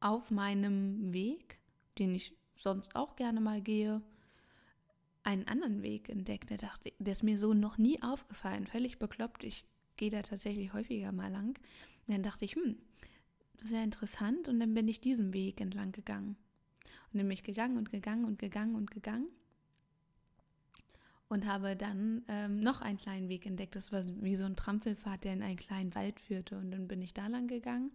auf 0.00 0.32
meinem 0.32 1.12
Weg, 1.12 1.60
den 2.00 2.12
ich 2.12 2.36
sonst 2.56 2.96
auch 2.96 3.14
gerne 3.14 3.40
mal 3.40 3.62
gehe, 3.62 4.02
einen 5.22 5.46
anderen 5.46 5.82
Weg 5.82 6.08
entdeckt. 6.08 6.50
Der, 6.50 6.58
dachte, 6.58 6.92
der 6.98 7.12
ist 7.12 7.22
mir 7.22 7.38
so 7.38 7.54
noch 7.54 7.78
nie 7.78 8.02
aufgefallen, 8.02 8.66
völlig 8.66 8.98
bekloppt. 8.98 9.44
Ich 9.44 9.64
gehe 9.96 10.10
da 10.10 10.22
tatsächlich 10.22 10.72
häufiger 10.72 11.12
mal 11.12 11.30
lang. 11.30 11.58
Und 12.06 12.14
dann 12.14 12.22
dachte 12.22 12.44
ich, 12.44 12.54
hm, 12.54 12.76
sehr 13.60 13.84
interessant. 13.84 14.48
Und 14.48 14.60
dann 14.60 14.74
bin 14.74 14.88
ich 14.88 15.00
diesen 15.00 15.32
Weg 15.32 15.60
entlang 15.60 15.92
gegangen. 15.92 16.36
Und 17.12 17.18
dann 17.18 17.28
bin 17.28 17.32
ich 17.32 17.42
gegangen 17.42 17.76
und 17.76 17.90
gegangen 17.90 18.24
und 18.24 18.38
gegangen 18.38 18.74
und 18.74 18.90
gegangen. 18.90 19.28
Und 21.28 21.44
habe 21.44 21.76
dann 21.76 22.24
ähm, 22.28 22.60
noch 22.60 22.80
einen 22.80 22.96
kleinen 22.96 23.28
Weg 23.28 23.44
entdeckt. 23.44 23.76
Das 23.76 23.92
war 23.92 24.02
wie 24.22 24.36
so 24.36 24.44
ein 24.44 24.56
Trampelpfad, 24.56 25.24
der 25.24 25.34
in 25.34 25.42
einen 25.42 25.58
kleinen 25.58 25.94
Wald 25.94 26.20
führte. 26.20 26.56
Und 26.56 26.70
dann 26.70 26.88
bin 26.88 27.02
ich 27.02 27.12
da 27.12 27.26
lang 27.26 27.48
gegangen. 27.48 27.92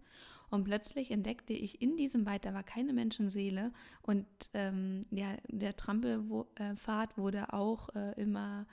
Und 0.50 0.64
plötzlich 0.64 1.10
entdeckte 1.10 1.52
ich 1.52 1.80
in 1.82 1.96
diesem 1.96 2.26
Wald, 2.26 2.44
da 2.44 2.54
war 2.54 2.62
keine 2.62 2.92
Menschenseele. 2.92 3.72
Und 4.02 4.26
ähm, 4.52 5.02
ja, 5.10 5.36
der 5.48 5.76
Trampelpfad 5.76 7.12
äh, 7.12 7.16
wurde 7.16 7.52
auch 7.52 7.88
äh, 7.94 8.12
immer, 8.20 8.66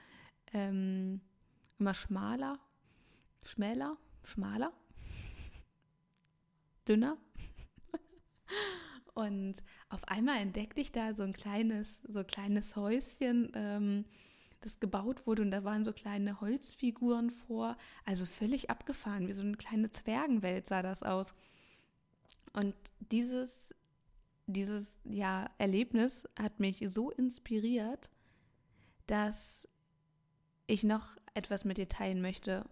ähm, 0.53 1.21
immer 1.79 1.93
schmaler, 1.93 2.59
schmäler, 3.43 3.97
schmaler 4.23 4.73
dünner. 6.87 7.17
Und 9.13 9.55
auf 9.89 10.07
einmal 10.07 10.37
entdeckte 10.37 10.81
ich 10.81 10.91
da 10.91 11.13
so 11.13 11.23
ein 11.23 11.33
kleines, 11.33 11.99
so 12.07 12.23
kleines 12.23 12.75
Häuschen, 12.75 13.51
ähm, 13.55 14.05
das 14.61 14.79
gebaut 14.79 15.25
wurde 15.27 15.41
und 15.41 15.51
da 15.51 15.63
waren 15.63 15.83
so 15.83 15.91
kleine 15.91 16.39
Holzfiguren 16.39 17.31
vor. 17.31 17.77
Also 18.05 18.25
völlig 18.25 18.69
abgefahren, 18.69 19.27
wie 19.27 19.33
so 19.33 19.41
eine 19.41 19.57
kleine 19.57 19.91
Zwergenwelt 19.91 20.67
sah 20.67 20.83
das 20.83 21.03
aus. 21.03 21.33
Und 22.53 22.75
dieses, 22.99 23.73
dieses 24.47 24.99
ja, 25.03 25.49
Erlebnis 25.57 26.27
hat 26.37 26.59
mich 26.59 26.83
so 26.87 27.11
inspiriert, 27.11 28.09
dass 29.07 29.67
ich 30.67 30.83
noch 30.83 31.17
etwas 31.33 31.65
mit 31.65 31.77
dir 31.77 31.89
teilen 31.89 32.21
möchte. 32.21 32.65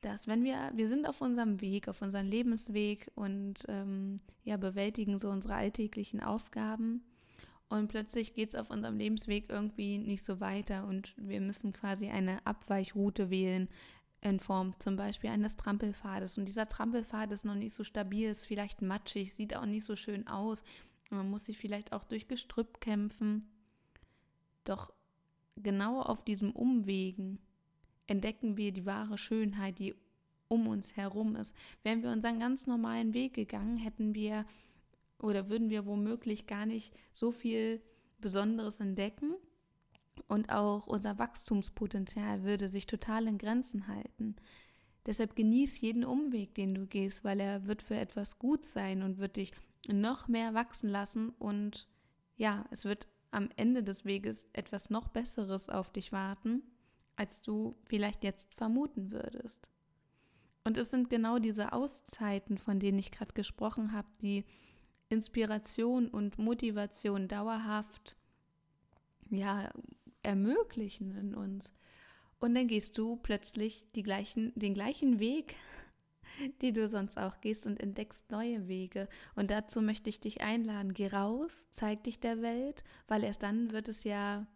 Dass 0.00 0.26
wenn 0.26 0.44
wir, 0.44 0.70
wir 0.74 0.88
sind 0.88 1.08
auf 1.08 1.20
unserem 1.20 1.60
Weg, 1.60 1.88
auf 1.88 2.02
unserem 2.02 2.28
Lebensweg 2.28 3.10
und 3.14 3.64
ähm, 3.68 4.18
ja, 4.44 4.56
bewältigen 4.56 5.18
so 5.18 5.28
unsere 5.28 5.54
alltäglichen 5.54 6.22
Aufgaben. 6.22 7.02
Und 7.68 7.88
plötzlich 7.88 8.32
geht 8.32 8.50
es 8.50 8.54
auf 8.54 8.70
unserem 8.70 8.96
Lebensweg 8.96 9.50
irgendwie 9.50 9.98
nicht 9.98 10.24
so 10.24 10.40
weiter 10.40 10.86
und 10.86 11.12
wir 11.18 11.40
müssen 11.40 11.74
quasi 11.74 12.08
eine 12.08 12.46
Abweichroute 12.46 13.28
wählen 13.28 13.68
in 14.20 14.40
Form 14.40 14.74
zum 14.80 14.96
Beispiel 14.96 15.30
eines 15.30 15.56
Trampelpfades. 15.56 16.38
Und 16.38 16.46
dieser 16.46 16.68
Trampelpfad 16.68 17.30
ist 17.32 17.44
noch 17.44 17.54
nicht 17.54 17.74
so 17.74 17.84
stabil, 17.84 18.28
ist 18.28 18.46
vielleicht 18.46 18.82
matschig, 18.82 19.32
sieht 19.32 19.56
auch 19.56 19.66
nicht 19.66 19.84
so 19.84 19.96
schön 19.96 20.26
aus, 20.26 20.62
man 21.10 21.30
muss 21.30 21.46
sich 21.46 21.56
vielleicht 21.56 21.92
auch 21.92 22.04
durch 22.04 22.28
Gestrüpp 22.28 22.80
kämpfen, 22.80 23.48
doch 24.64 24.92
genau 25.56 26.00
auf 26.02 26.24
diesem 26.24 26.52
Umwegen 26.52 27.38
entdecken 28.06 28.56
wir 28.56 28.72
die 28.72 28.86
wahre 28.86 29.16
Schönheit, 29.18 29.78
die 29.78 29.94
um 30.48 30.66
uns 30.66 30.96
herum 30.96 31.36
ist. 31.36 31.54
Wären 31.82 32.02
wir 32.02 32.10
unseren 32.10 32.40
ganz 32.40 32.66
normalen 32.66 33.14
Weg 33.14 33.34
gegangen, 33.34 33.76
hätten 33.76 34.14
wir 34.14 34.44
oder 35.18 35.48
würden 35.48 35.70
wir 35.70 35.86
womöglich 35.86 36.46
gar 36.46 36.66
nicht 36.66 36.92
so 37.12 37.32
viel 37.32 37.82
Besonderes 38.20 38.80
entdecken 38.80 39.34
und 40.28 40.50
auch 40.50 40.86
unser 40.86 41.18
Wachstumspotenzial 41.18 42.44
würde 42.44 42.68
sich 42.68 42.86
total 42.86 43.26
in 43.26 43.38
Grenzen 43.38 43.88
halten. 43.88 44.36
Deshalb 45.06 45.34
genieß 45.34 45.80
jeden 45.80 46.04
Umweg, 46.04 46.54
den 46.54 46.74
du 46.74 46.86
gehst, 46.86 47.24
weil 47.24 47.40
er 47.40 47.66
wird 47.66 47.82
für 47.82 47.96
etwas 47.96 48.38
gut 48.38 48.64
sein 48.64 49.02
und 49.02 49.18
wird 49.18 49.36
dich 49.36 49.52
noch 49.88 50.28
mehr 50.28 50.54
wachsen 50.54 50.90
lassen 50.90 51.30
und 51.30 51.88
ja, 52.36 52.66
es 52.70 52.84
wird 52.84 53.08
am 53.30 53.48
Ende 53.56 53.82
des 53.82 54.04
Weges 54.04 54.46
etwas 54.52 54.90
noch 54.90 55.08
Besseres 55.08 55.68
auf 55.68 55.90
dich 55.90 56.12
warten 56.12 56.62
als 57.18 57.42
du 57.42 57.76
vielleicht 57.84 58.22
jetzt 58.22 58.54
vermuten 58.54 59.10
würdest. 59.10 59.68
Und 60.64 60.78
es 60.78 60.90
sind 60.90 61.10
genau 61.10 61.38
diese 61.38 61.72
Auszeiten, 61.72 62.58
von 62.58 62.78
denen 62.78 62.98
ich 62.98 63.10
gerade 63.10 63.32
gesprochen 63.32 63.92
habe, 63.92 64.08
die 64.22 64.44
Inspiration 65.08 66.08
und 66.08 66.38
Motivation 66.38 67.26
dauerhaft 67.26 68.16
ja, 69.30 69.70
ermöglichen 70.22 71.16
in 71.16 71.34
uns. 71.34 71.72
Und 72.40 72.54
dann 72.54 72.68
gehst 72.68 72.96
du 72.98 73.16
plötzlich 73.16 73.86
gleichen, 73.92 74.52
den 74.54 74.74
gleichen 74.74 75.18
Weg, 75.18 75.56
die 76.60 76.72
du 76.72 76.88
sonst 76.88 77.18
auch 77.18 77.40
gehst 77.40 77.66
und 77.66 77.80
entdeckst 77.80 78.30
neue 78.30 78.68
Wege. 78.68 79.08
Und 79.34 79.50
dazu 79.50 79.82
möchte 79.82 80.08
ich 80.08 80.20
dich 80.20 80.40
einladen. 80.40 80.94
Geh 80.94 81.08
raus, 81.08 81.68
zeig 81.70 82.04
dich 82.04 82.20
der 82.20 82.42
Welt, 82.42 82.84
weil 83.08 83.24
erst 83.24 83.42
dann 83.42 83.72
wird 83.72 83.88
es 83.88 84.04
ja 84.04 84.46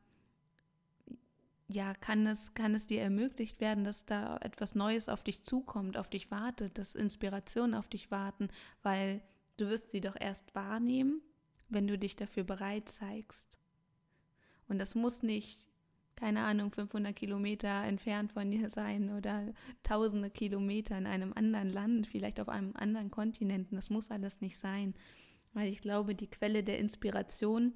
ja, 1.75 1.95
kann 1.95 2.27
es, 2.27 2.55
kann 2.55 2.75
es 2.75 2.87
dir 2.87 3.01
ermöglicht 3.01 3.61
werden, 3.61 3.85
dass 3.85 4.05
da 4.05 4.37
etwas 4.39 4.75
Neues 4.75 5.09
auf 5.09 5.23
dich 5.23 5.43
zukommt, 5.43 5.97
auf 5.97 6.11
dich 6.11 6.31
wartet, 6.31 6.79
dass 6.79 6.95
Inspirationen 6.95 7.75
auf 7.75 7.89
dich 7.89 8.11
warten, 8.11 8.49
weil 8.83 9.23
du 9.57 9.69
wirst 9.69 9.91
sie 9.91 10.01
doch 10.01 10.17
erst 10.19 10.55
wahrnehmen, 10.55 11.23
wenn 11.69 11.87
du 11.87 11.99
dich 11.99 12.17
dafür 12.17 12.45
bereit 12.45 12.89
zeigst. 12.89 13.59
Und 14.73 14.79
das 14.79 14.95
muss 14.95 15.23
nicht, 15.23 15.69
keine 16.17 16.41
Ahnung, 16.45 16.73
500 16.73 17.15
Kilometer 17.15 17.85
entfernt 17.85 18.33
von 18.33 18.51
dir 18.51 18.71
sein 18.71 19.15
oder 19.15 19.53
tausende 19.83 20.31
Kilometer 20.31 20.97
in 20.97 21.07
einem 21.07 21.35
anderen 21.35 21.69
Land, 21.69 22.07
vielleicht 22.07 22.41
auf 22.41 22.49
einem 22.49 22.75
anderen 22.75 23.11
Kontinenten. 23.11 23.77
Das 23.77 23.91
muss 23.91 24.11
alles 24.11 24.41
nicht 24.41 24.57
sein, 24.57 24.95
weil 25.53 25.69
ich 25.71 25.83
glaube, 25.83 26.15
die 26.15 26.31
Quelle 26.31 26.65
der 26.65 26.79
Inspiration 26.79 27.75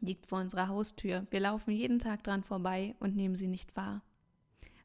liegt 0.00 0.26
vor 0.26 0.40
unserer 0.40 0.68
Haustür. 0.68 1.26
Wir 1.28 1.40
laufen 1.40 1.70
jeden 1.70 1.98
Tag 1.98 2.24
dran 2.24 2.44
vorbei 2.44 2.94
und 2.98 3.14
nehmen 3.14 3.36
sie 3.36 3.48
nicht 3.48 3.76
wahr. 3.76 4.02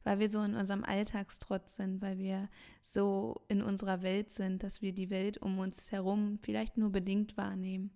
Weil 0.04 0.18
wir 0.18 0.28
so 0.28 0.42
in 0.42 0.54
unserem 0.54 0.84
Alltagstrotz 0.84 1.76
sind, 1.76 2.02
weil 2.02 2.18
wir 2.18 2.50
so 2.82 3.40
in 3.48 3.62
unserer 3.62 4.02
Welt 4.02 4.32
sind, 4.32 4.62
dass 4.62 4.82
wir 4.82 4.92
die 4.92 5.08
Welt 5.08 5.38
um 5.38 5.58
uns 5.58 5.92
herum 5.92 6.38
vielleicht 6.42 6.76
nur 6.76 6.90
bedingt 6.90 7.38
wahrnehmen. 7.38 7.90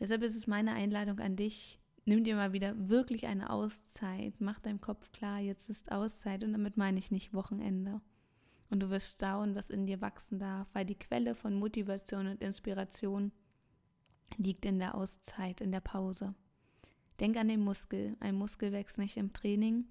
Deshalb 0.00 0.24
ist 0.24 0.34
es 0.34 0.48
meine 0.48 0.72
Einladung 0.72 1.20
an 1.20 1.36
dich, 1.36 1.79
nimm 2.04 2.24
dir 2.24 2.36
mal 2.36 2.52
wieder 2.52 2.88
wirklich 2.88 3.26
eine 3.26 3.50
Auszeit, 3.50 4.34
mach 4.40 4.58
deinem 4.58 4.80
Kopf 4.80 5.12
klar, 5.12 5.38
jetzt 5.38 5.68
ist 5.68 5.92
Auszeit 5.92 6.44
und 6.44 6.52
damit 6.52 6.76
meine 6.76 6.98
ich 6.98 7.10
nicht 7.10 7.34
Wochenende. 7.34 8.00
Und 8.70 8.80
du 8.80 8.90
wirst 8.90 9.16
staunen, 9.16 9.56
was 9.56 9.68
in 9.68 9.86
dir 9.86 10.00
wachsen 10.00 10.38
darf, 10.38 10.74
weil 10.74 10.84
die 10.84 10.98
Quelle 10.98 11.34
von 11.34 11.54
Motivation 11.54 12.28
und 12.28 12.40
Inspiration 12.40 13.32
liegt 14.36 14.64
in 14.64 14.78
der 14.78 14.94
Auszeit, 14.94 15.60
in 15.60 15.72
der 15.72 15.80
Pause. 15.80 16.34
Denk 17.18 17.36
an 17.36 17.48
den 17.48 17.60
Muskel. 17.60 18.16
Ein 18.20 18.36
Muskel 18.36 18.72
wächst 18.72 18.96
nicht 18.96 19.16
im 19.16 19.32
Training, 19.32 19.86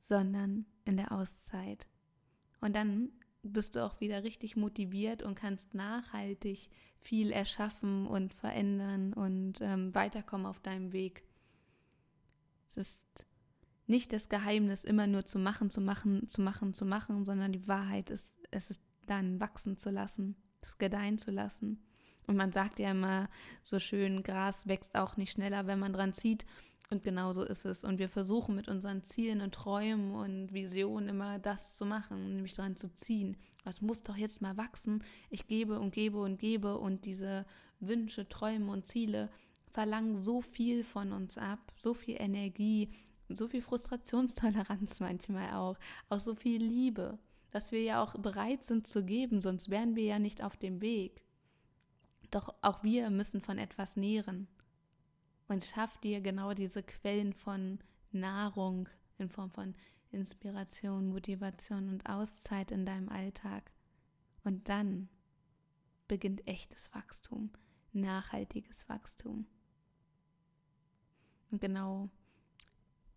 sondern 0.00 0.66
in 0.84 0.96
der 0.96 1.12
Auszeit. 1.12 1.86
Und 2.60 2.76
dann 2.76 3.10
bist 3.42 3.74
du 3.74 3.84
auch 3.84 4.00
wieder 4.00 4.22
richtig 4.22 4.56
motiviert 4.56 5.22
und 5.22 5.34
kannst 5.34 5.74
nachhaltig 5.74 6.68
viel 7.00 7.32
erschaffen 7.32 8.06
und 8.06 8.32
verändern 8.32 9.12
und 9.12 9.60
ähm, 9.60 9.94
weiterkommen 9.94 10.46
auf 10.46 10.60
deinem 10.60 10.92
Weg. 10.92 11.24
Es 12.74 12.88
ist 12.88 13.26
nicht 13.86 14.12
das 14.12 14.28
Geheimnis, 14.28 14.84
immer 14.84 15.06
nur 15.06 15.24
zu 15.24 15.38
machen, 15.38 15.70
zu 15.70 15.80
machen, 15.80 16.28
zu 16.28 16.40
machen, 16.40 16.72
zu 16.72 16.86
machen, 16.86 17.24
sondern 17.24 17.52
die 17.52 17.68
Wahrheit 17.68 18.10
ist, 18.10 18.32
es 18.50 18.70
ist 18.70 18.80
dann 19.06 19.40
wachsen 19.40 19.76
zu 19.76 19.90
lassen, 19.90 20.36
es 20.62 20.78
gedeihen 20.78 21.18
zu 21.18 21.30
lassen. 21.30 21.84
Und 22.26 22.36
man 22.36 22.52
sagt 22.52 22.78
ja 22.78 22.92
immer 22.92 23.28
so 23.62 23.78
schön, 23.78 24.22
Gras 24.22 24.66
wächst 24.66 24.94
auch 24.94 25.16
nicht 25.16 25.32
schneller, 25.32 25.66
wenn 25.66 25.78
man 25.78 25.92
dran 25.92 26.14
zieht. 26.14 26.46
Und 26.90 27.04
genau 27.04 27.32
so 27.32 27.42
ist 27.42 27.64
es. 27.64 27.84
Und 27.84 27.98
wir 27.98 28.08
versuchen 28.08 28.54
mit 28.54 28.68
unseren 28.68 29.02
Zielen 29.02 29.40
und 29.40 29.54
Träumen 29.54 30.12
und 30.12 30.52
Visionen 30.52 31.08
immer 31.08 31.38
das 31.38 31.76
zu 31.76 31.84
machen, 31.84 32.36
nämlich 32.36 32.54
daran 32.54 32.76
zu 32.76 32.94
ziehen. 32.94 33.36
Es 33.64 33.80
muss 33.80 34.02
doch 34.02 34.16
jetzt 34.16 34.40
mal 34.40 34.56
wachsen. 34.56 35.02
Ich 35.30 35.46
gebe 35.46 35.80
und 35.80 35.92
gebe 35.92 36.20
und 36.20 36.38
gebe 36.38 36.78
und 36.78 37.04
diese 37.04 37.44
Wünsche, 37.80 38.28
Träume 38.28 38.70
und 38.70 38.86
Ziele 38.86 39.30
verlangen 39.72 40.14
so 40.14 40.40
viel 40.40 40.84
von 40.84 41.12
uns 41.12 41.38
ab, 41.38 41.72
so 41.76 41.94
viel 41.94 42.16
Energie, 42.20 42.90
so 43.28 43.48
viel 43.48 43.62
Frustrationstoleranz 43.62 45.00
manchmal 45.00 45.54
auch, 45.54 45.78
auch 46.08 46.20
so 46.20 46.34
viel 46.34 46.62
Liebe, 46.62 47.18
was 47.50 47.72
wir 47.72 47.82
ja 47.82 48.02
auch 48.02 48.14
bereit 48.14 48.64
sind 48.64 48.86
zu 48.86 49.04
geben, 49.04 49.40
sonst 49.40 49.70
wären 49.70 49.96
wir 49.96 50.04
ja 50.04 50.18
nicht 50.18 50.42
auf 50.42 50.56
dem 50.56 50.80
Weg. 50.80 51.24
Doch 52.30 52.54
auch 52.62 52.82
wir 52.82 53.10
müssen 53.10 53.40
von 53.40 53.58
etwas 53.58 53.96
nähren 53.96 54.48
und 55.48 55.64
schaff 55.64 55.98
dir 55.98 56.20
genau 56.20 56.54
diese 56.54 56.82
Quellen 56.82 57.32
von 57.32 57.78
Nahrung 58.10 58.88
in 59.18 59.28
Form 59.28 59.50
von 59.50 59.74
Inspiration, 60.10 61.08
Motivation 61.08 61.88
und 61.88 62.06
Auszeit 62.06 62.70
in 62.70 62.84
deinem 62.84 63.08
Alltag. 63.08 63.72
Und 64.44 64.68
dann 64.68 65.08
beginnt 66.08 66.46
echtes 66.46 66.92
Wachstum, 66.94 67.50
nachhaltiges 67.92 68.88
Wachstum. 68.88 69.46
Und 71.52 71.60
genau 71.60 72.08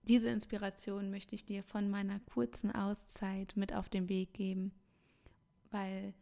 diese 0.04 0.30
Inspiration 0.30 1.10
möchte 1.10 1.34
ich 1.34 1.46
dir 1.46 1.64
von 1.64 1.90
meiner 1.90 2.20
kurzen 2.20 2.72
Auszeit 2.72 3.54
mit 3.56 3.74
auf 3.74 3.90
den 3.90 4.08
Weg 4.08 4.34
geben, 4.34 4.72
weil 5.72 6.14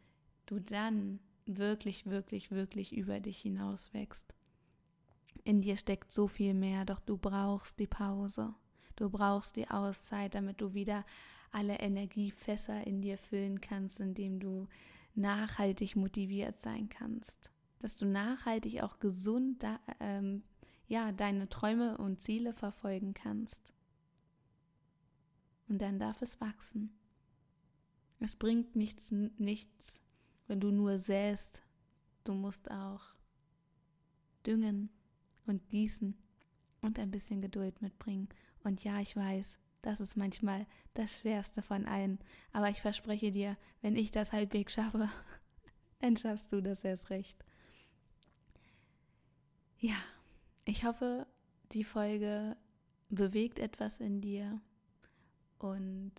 du 0.46 0.60
dann 0.60 1.20
wirklich, 1.46 2.06
wirklich, 2.06 2.52
wirklich 2.52 2.96
über 2.96 3.20
dich 3.20 3.40
hinaus 3.40 3.94
wächst. 3.94 4.34
In 5.44 5.62
dir 5.62 5.76
steckt 5.76 6.14
so 6.14 6.30
viel 6.30 6.54
mehr, 6.54 6.86
doch 6.86 7.02
du 7.02 7.18
brauchst 7.18 7.80
die 7.80 7.88
Pause. 7.88 8.56
Du 8.96 9.10
brauchst 9.10 9.58
die 9.58 9.70
Auszeit, 9.70 10.36
damit 10.36 10.62
du 10.62 10.74
wieder 10.74 11.06
alle 11.52 11.80
Energiefässer 11.80 12.86
in 12.88 13.02
dir 13.02 13.18
füllen 13.18 13.60
kannst, 13.60 14.00
indem 14.00 14.40
du 14.40 14.68
nachhaltig 15.16 15.96
motiviert 15.96 16.62
sein 16.62 16.88
kannst. 16.90 17.50
Dass 17.80 17.98
du 17.98 18.06
nachhaltig 18.06 18.82
auch 18.82 19.00
gesund 19.00 19.62
da, 19.62 19.80
ähm, 20.00 20.44
ja, 20.88 21.12
deine 21.12 21.50
Träume 21.50 21.98
und 21.98 22.22
Ziele 22.22 22.54
verfolgen 22.54 23.14
kannst. 23.14 23.74
Und 25.68 25.82
dann 25.82 26.00
darf 26.00 26.22
es 26.22 26.40
wachsen. 26.42 26.92
Es 28.20 28.36
bringt 28.36 28.76
nichts, 28.76 29.12
nichts, 29.12 30.02
wenn 30.48 30.60
du 30.60 30.72
nur 30.72 31.00
säst. 31.00 31.62
Du 32.24 32.34
musst 32.34 32.70
auch 32.72 33.02
düngen 34.46 34.90
und 35.46 35.68
gießen 35.70 36.16
und 36.82 37.00
ein 37.00 37.12
bisschen 37.12 37.42
Geduld 37.42 37.82
mitbringen. 37.82 38.30
Und 38.64 38.84
ja, 38.84 39.00
ich 39.00 39.16
weiß, 39.16 39.58
das 39.82 40.00
ist 40.00 40.16
manchmal 40.16 40.66
das 40.94 41.18
Schwerste 41.18 41.62
von 41.62 41.86
allen. 41.86 42.20
Aber 42.52 42.70
ich 42.70 42.82
verspreche 42.82 43.32
dir, 43.32 43.58
wenn 43.82 43.96
ich 43.96 44.12
das 44.12 44.32
halbwegs 44.32 44.74
schaffe, 44.74 45.10
dann 46.00 46.18
schaffst 46.18 46.52
du 46.52 46.62
das 46.62 46.84
erst 46.84 47.10
recht. 47.10 47.44
Ja, 49.80 49.98
ich 50.66 50.86
hoffe, 50.86 51.28
die 51.72 51.84
Folge 51.84 52.56
bewegt 53.10 53.60
etwas 53.60 54.00
in 54.00 54.22
dir 54.22 54.60
und 55.60 56.14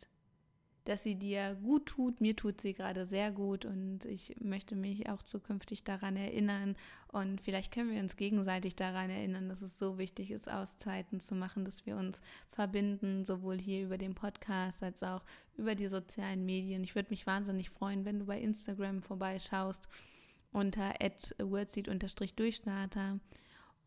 dass 0.85 1.03
sie 1.03 1.15
dir 1.17 1.57
gut 1.63 1.87
tut. 1.87 2.21
Mir 2.21 2.37
tut 2.37 2.61
sie 2.61 2.75
gerade 2.75 3.07
sehr 3.07 3.33
gut 3.33 3.65
und 3.65 4.05
ich 4.05 4.37
möchte 4.41 4.77
mich 4.77 5.09
auch 5.09 5.23
zukünftig 5.23 5.83
daran 5.83 6.15
erinnern 6.17 6.77
und 7.09 7.41
vielleicht 7.41 7.73
können 7.73 7.91
wir 7.91 8.01
uns 8.01 8.17
gegenseitig 8.17 8.77
daran 8.77 9.09
erinnern, 9.09 9.49
dass 9.49 9.63
es 9.63 9.79
so 9.79 9.97
wichtig 9.97 10.31
ist, 10.31 10.51
Auszeiten 10.51 11.21
zu 11.21 11.35
machen, 11.35 11.65
dass 11.65 11.87
wir 11.87 11.97
uns 11.97 12.21
verbinden, 12.49 13.25
sowohl 13.25 13.59
hier 13.59 13.85
über 13.85 13.97
den 13.97 14.15
Podcast 14.15 14.83
als 14.83 15.03
auch 15.03 15.25
über 15.57 15.75
die 15.75 15.89
sozialen 15.89 16.45
Medien. 16.45 16.85
Ich 16.85 16.95
würde 16.95 17.11
mich 17.11 17.27
wahnsinnig 17.27 17.71
freuen, 17.71 18.05
wenn 18.05 18.19
du 18.19 18.27
bei 18.27 18.39
Instagram 18.39 19.01
vorbeischaust 19.03 19.89
unter 20.53 20.93
wordseed-durchstarter 21.39 23.21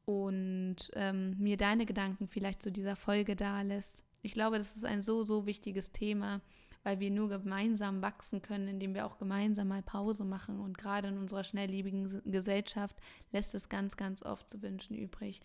und 0.08 0.78
ähm, 0.94 1.36
mir 1.38 1.58
deine 1.58 1.86
Gedanken 1.86 2.28
vielleicht 2.28 2.62
zu 2.62 2.72
dieser 2.72 2.96
Folge 2.96 3.36
da 3.36 3.62
lässt. 3.62 4.04
Ich 4.24 4.34
glaube, 4.34 4.58
das 4.58 4.76
ist 4.76 4.86
ein 4.86 5.04
so, 5.04 5.24
so 5.24 5.46
wichtiges 5.46 5.92
Thema 5.92 6.42
weil 6.88 7.02
wir 7.02 7.12
nur 7.12 7.28
gemeinsam 7.28 8.02
wachsen 8.02 8.42
können, 8.42 8.70
indem 8.70 8.94
wir 8.94 9.06
auch 9.06 9.18
gemeinsam 9.18 9.68
mal 9.68 9.82
Pause 9.82 10.24
machen. 10.24 10.58
Und 10.58 10.78
gerade 10.78 11.10
in 11.10 11.18
unserer 11.18 11.44
schnelllebigen 11.44 12.22
Gesellschaft 12.24 12.96
lässt 13.34 13.54
es 13.56 13.68
ganz, 13.68 13.98
ganz 13.98 14.24
oft 14.24 14.50
zu 14.50 14.62
wünschen 14.62 14.96
übrig. 14.96 15.42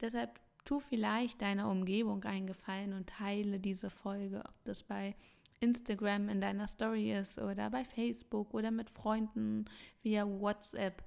Deshalb 0.00 0.38
tu 0.64 0.78
vielleicht 0.78 1.42
deiner 1.42 1.68
Umgebung 1.68 2.22
einen 2.22 2.46
Gefallen 2.46 2.92
und 2.92 3.08
teile 3.08 3.58
diese 3.58 3.90
Folge, 3.90 4.44
ob 4.46 4.64
das 4.64 4.84
bei 4.84 5.16
Instagram 5.58 6.28
in 6.28 6.40
deiner 6.40 6.68
Story 6.68 7.12
ist 7.12 7.40
oder 7.40 7.70
bei 7.70 7.84
Facebook 7.84 8.54
oder 8.54 8.70
mit 8.70 8.90
Freunden 8.90 9.64
via 10.04 10.24
WhatsApp, 10.24 11.02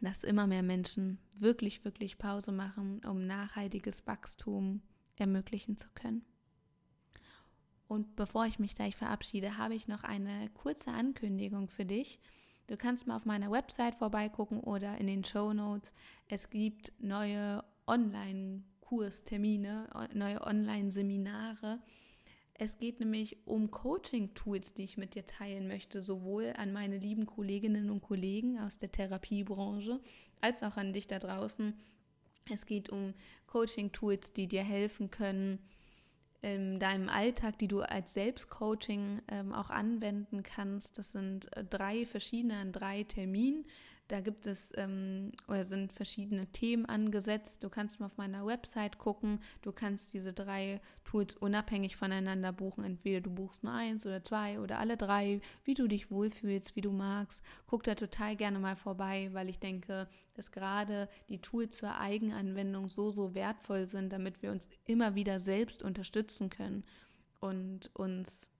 dass 0.00 0.24
immer 0.24 0.46
mehr 0.46 0.62
Menschen 0.62 1.18
wirklich, 1.38 1.84
wirklich 1.84 2.16
Pause 2.18 2.52
machen, 2.52 3.02
um 3.04 3.26
nachhaltiges 3.26 4.06
Wachstum 4.06 4.80
ermöglichen 5.16 5.76
zu 5.76 5.88
können. 5.94 6.24
Und 7.86 8.16
bevor 8.16 8.46
ich 8.46 8.58
mich 8.58 8.74
gleich 8.74 8.96
verabschiede, 8.96 9.58
habe 9.58 9.74
ich 9.74 9.88
noch 9.88 10.04
eine 10.04 10.48
kurze 10.50 10.90
Ankündigung 10.90 11.68
für 11.68 11.84
dich. 11.84 12.18
Du 12.66 12.78
kannst 12.78 13.06
mal 13.06 13.16
auf 13.16 13.26
meiner 13.26 13.50
Website 13.50 13.94
vorbeigucken 13.94 14.60
oder 14.60 14.96
in 14.98 15.06
den 15.06 15.22
Show 15.24 15.52
Notes. 15.52 15.92
Es 16.28 16.48
gibt 16.48 16.94
neue 16.98 17.62
Online-Kurstermine, 17.86 19.90
neue 20.14 20.40
Online-Seminare. 20.40 21.82
Es 22.56 22.78
geht 22.78 23.00
nämlich 23.00 23.36
um 23.46 23.70
Coaching-Tools, 23.70 24.74
die 24.74 24.84
ich 24.84 24.96
mit 24.96 25.16
dir 25.16 25.26
teilen 25.26 25.66
möchte, 25.66 26.00
sowohl 26.00 26.52
an 26.56 26.72
meine 26.72 26.98
lieben 26.98 27.26
Kolleginnen 27.26 27.90
und 27.90 28.00
Kollegen 28.00 28.60
aus 28.60 28.78
der 28.78 28.92
Therapiebranche 28.92 30.00
als 30.40 30.62
auch 30.62 30.76
an 30.76 30.92
dich 30.92 31.08
da 31.08 31.18
draußen. 31.18 31.74
Es 32.52 32.66
geht 32.66 32.90
um 32.90 33.14
Coaching-Tools, 33.48 34.34
die 34.34 34.46
dir 34.46 34.62
helfen 34.62 35.10
können, 35.10 35.58
in 36.44 36.78
deinem 36.78 37.08
Alltag, 37.08 37.58
die 37.58 37.68
du 37.68 37.80
als 37.80 38.12
Selbstcoaching 38.12 39.22
ähm, 39.28 39.54
auch 39.54 39.70
anwenden 39.70 40.42
kannst. 40.42 40.98
Das 40.98 41.12
sind 41.12 41.50
äh, 41.56 41.64
drei 41.64 42.04
verschiedene 42.04 42.56
an 42.56 42.70
drei 42.70 43.02
Terminen. 43.04 43.64
Da 44.08 44.20
gibt 44.20 44.46
es 44.46 44.70
ähm, 44.76 45.32
oder 45.48 45.64
sind 45.64 45.92
verschiedene 45.92 46.46
Themen 46.48 46.84
angesetzt. 46.84 47.64
Du 47.64 47.70
kannst 47.70 48.00
mal 48.00 48.06
auf 48.06 48.18
meiner 48.18 48.44
Website 48.44 48.98
gucken. 48.98 49.40
Du 49.62 49.72
kannst 49.72 50.12
diese 50.12 50.34
drei 50.34 50.82
Tools 51.04 51.34
unabhängig 51.34 51.96
voneinander 51.96 52.52
buchen. 52.52 52.84
Entweder 52.84 53.22
du 53.22 53.30
buchst 53.30 53.64
nur 53.64 53.72
eins 53.72 54.04
oder 54.04 54.22
zwei 54.22 54.60
oder 54.60 54.78
alle 54.78 54.98
drei, 54.98 55.40
wie 55.64 55.72
du 55.72 55.88
dich 55.88 56.10
wohlfühlst, 56.10 56.76
wie 56.76 56.82
du 56.82 56.92
magst. 56.92 57.42
Guck 57.66 57.82
da 57.84 57.94
total 57.94 58.36
gerne 58.36 58.58
mal 58.58 58.76
vorbei, 58.76 59.30
weil 59.32 59.48
ich 59.48 59.58
denke, 59.58 60.06
dass 60.34 60.52
gerade 60.52 61.08
die 61.30 61.40
Tools 61.40 61.78
zur 61.78 61.98
Eigenanwendung 61.98 62.90
so, 62.90 63.10
so 63.10 63.34
wertvoll 63.34 63.86
sind, 63.86 64.12
damit 64.12 64.42
wir 64.42 64.50
uns 64.50 64.68
immer 64.84 65.14
wieder 65.14 65.40
selbst 65.40 65.82
unterstützen 65.82 66.50
können 66.50 66.84
und 67.40 67.90
uns 67.94 68.50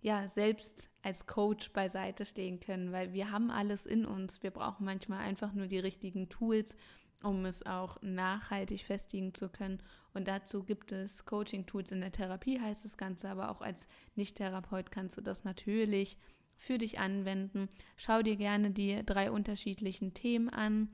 ja, 0.00 0.28
selbst 0.28 0.88
als 1.02 1.26
Coach 1.26 1.72
beiseite 1.72 2.24
stehen 2.24 2.60
können, 2.60 2.92
weil 2.92 3.12
wir 3.12 3.30
haben 3.30 3.50
alles 3.50 3.86
in 3.86 4.04
uns. 4.04 4.42
Wir 4.42 4.50
brauchen 4.50 4.84
manchmal 4.84 5.20
einfach 5.20 5.52
nur 5.52 5.66
die 5.66 5.78
richtigen 5.78 6.28
Tools, 6.28 6.76
um 7.22 7.44
es 7.44 7.66
auch 7.66 8.00
nachhaltig 8.02 8.82
festigen 8.82 9.34
zu 9.34 9.48
können. 9.48 9.82
Und 10.14 10.28
dazu 10.28 10.62
gibt 10.62 10.92
es 10.92 11.24
Coaching-Tools 11.24 11.90
in 11.90 12.00
der 12.00 12.12
Therapie, 12.12 12.60
heißt 12.60 12.84
das 12.84 12.96
Ganze, 12.96 13.28
aber 13.28 13.50
auch 13.50 13.60
als 13.60 13.86
Nicht-Therapeut 14.14 14.90
kannst 14.90 15.16
du 15.16 15.20
das 15.20 15.44
natürlich 15.44 16.16
für 16.56 16.78
dich 16.78 16.98
anwenden. 16.98 17.68
Schau 17.96 18.22
dir 18.22 18.36
gerne 18.36 18.70
die 18.70 19.04
drei 19.04 19.30
unterschiedlichen 19.30 20.14
Themen 20.14 20.48
an. 20.48 20.88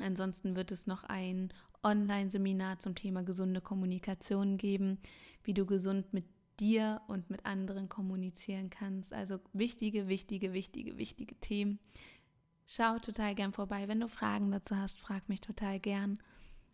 Ansonsten 0.00 0.56
wird 0.56 0.72
es 0.72 0.86
noch 0.86 1.04
ein 1.04 1.52
Online-Seminar 1.82 2.78
zum 2.78 2.94
Thema 2.94 3.22
gesunde 3.22 3.60
Kommunikation 3.60 4.56
geben, 4.56 4.98
wie 5.44 5.54
du 5.54 5.66
gesund 5.66 6.12
mit 6.12 6.24
dir 6.60 7.00
und 7.08 7.30
mit 7.30 7.46
anderen 7.46 7.88
kommunizieren 7.88 8.70
kannst. 8.70 9.12
Also 9.12 9.40
wichtige, 9.52 10.08
wichtige, 10.08 10.52
wichtige, 10.52 10.98
wichtige 10.98 11.34
Themen. 11.36 11.78
Schau 12.66 12.98
total 12.98 13.34
gern 13.34 13.52
vorbei. 13.52 13.88
Wenn 13.88 14.00
du 14.00 14.08
Fragen 14.08 14.52
dazu 14.52 14.76
hast, 14.76 15.00
frag 15.00 15.28
mich 15.28 15.40
total 15.40 15.80
gern. 15.80 16.18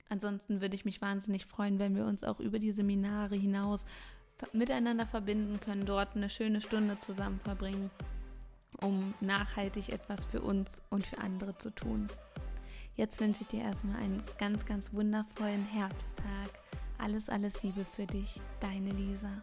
Ansonsten 0.09 0.61
würde 0.61 0.75
ich 0.75 0.85
mich 0.85 1.01
wahnsinnig 1.01 1.47
freuen, 1.47 1.79
wenn 1.79 1.97
wir 1.97 2.05
uns 2.05 2.23
auch 2.23 2.41
über 2.41 2.59
die 2.59 2.73
Seminare 2.73 3.37
hinaus 3.37 3.87
miteinander 4.53 5.07
verbinden 5.07 5.59
können, 5.61 5.87
dort 5.87 6.15
eine 6.15 6.29
schöne 6.29 6.61
Stunde 6.61 6.99
zusammen 6.99 7.41
verbringen, 7.41 7.91
um 8.83 9.15
nachhaltig 9.21 9.89
etwas 9.89 10.25
für 10.27 10.43
uns 10.43 10.83
und 10.91 11.07
für 11.07 11.19
andere 11.19 11.57
zu 11.57 11.71
tun. 11.71 12.09
Jetzt 12.97 13.21
wünsche 13.21 13.43
ich 13.43 13.49
dir 13.49 13.63
erstmal 13.63 13.97
einen 13.97 14.23
ganz, 14.39 14.65
ganz 14.67 14.93
wundervollen 14.93 15.65
Herbsttag. 15.65 16.51
Alles, 16.99 17.29
alles 17.29 17.63
Liebe 17.63 17.85
für 17.85 18.07
dich, 18.07 18.41
deine 18.61 18.91
Lisa. 18.91 19.43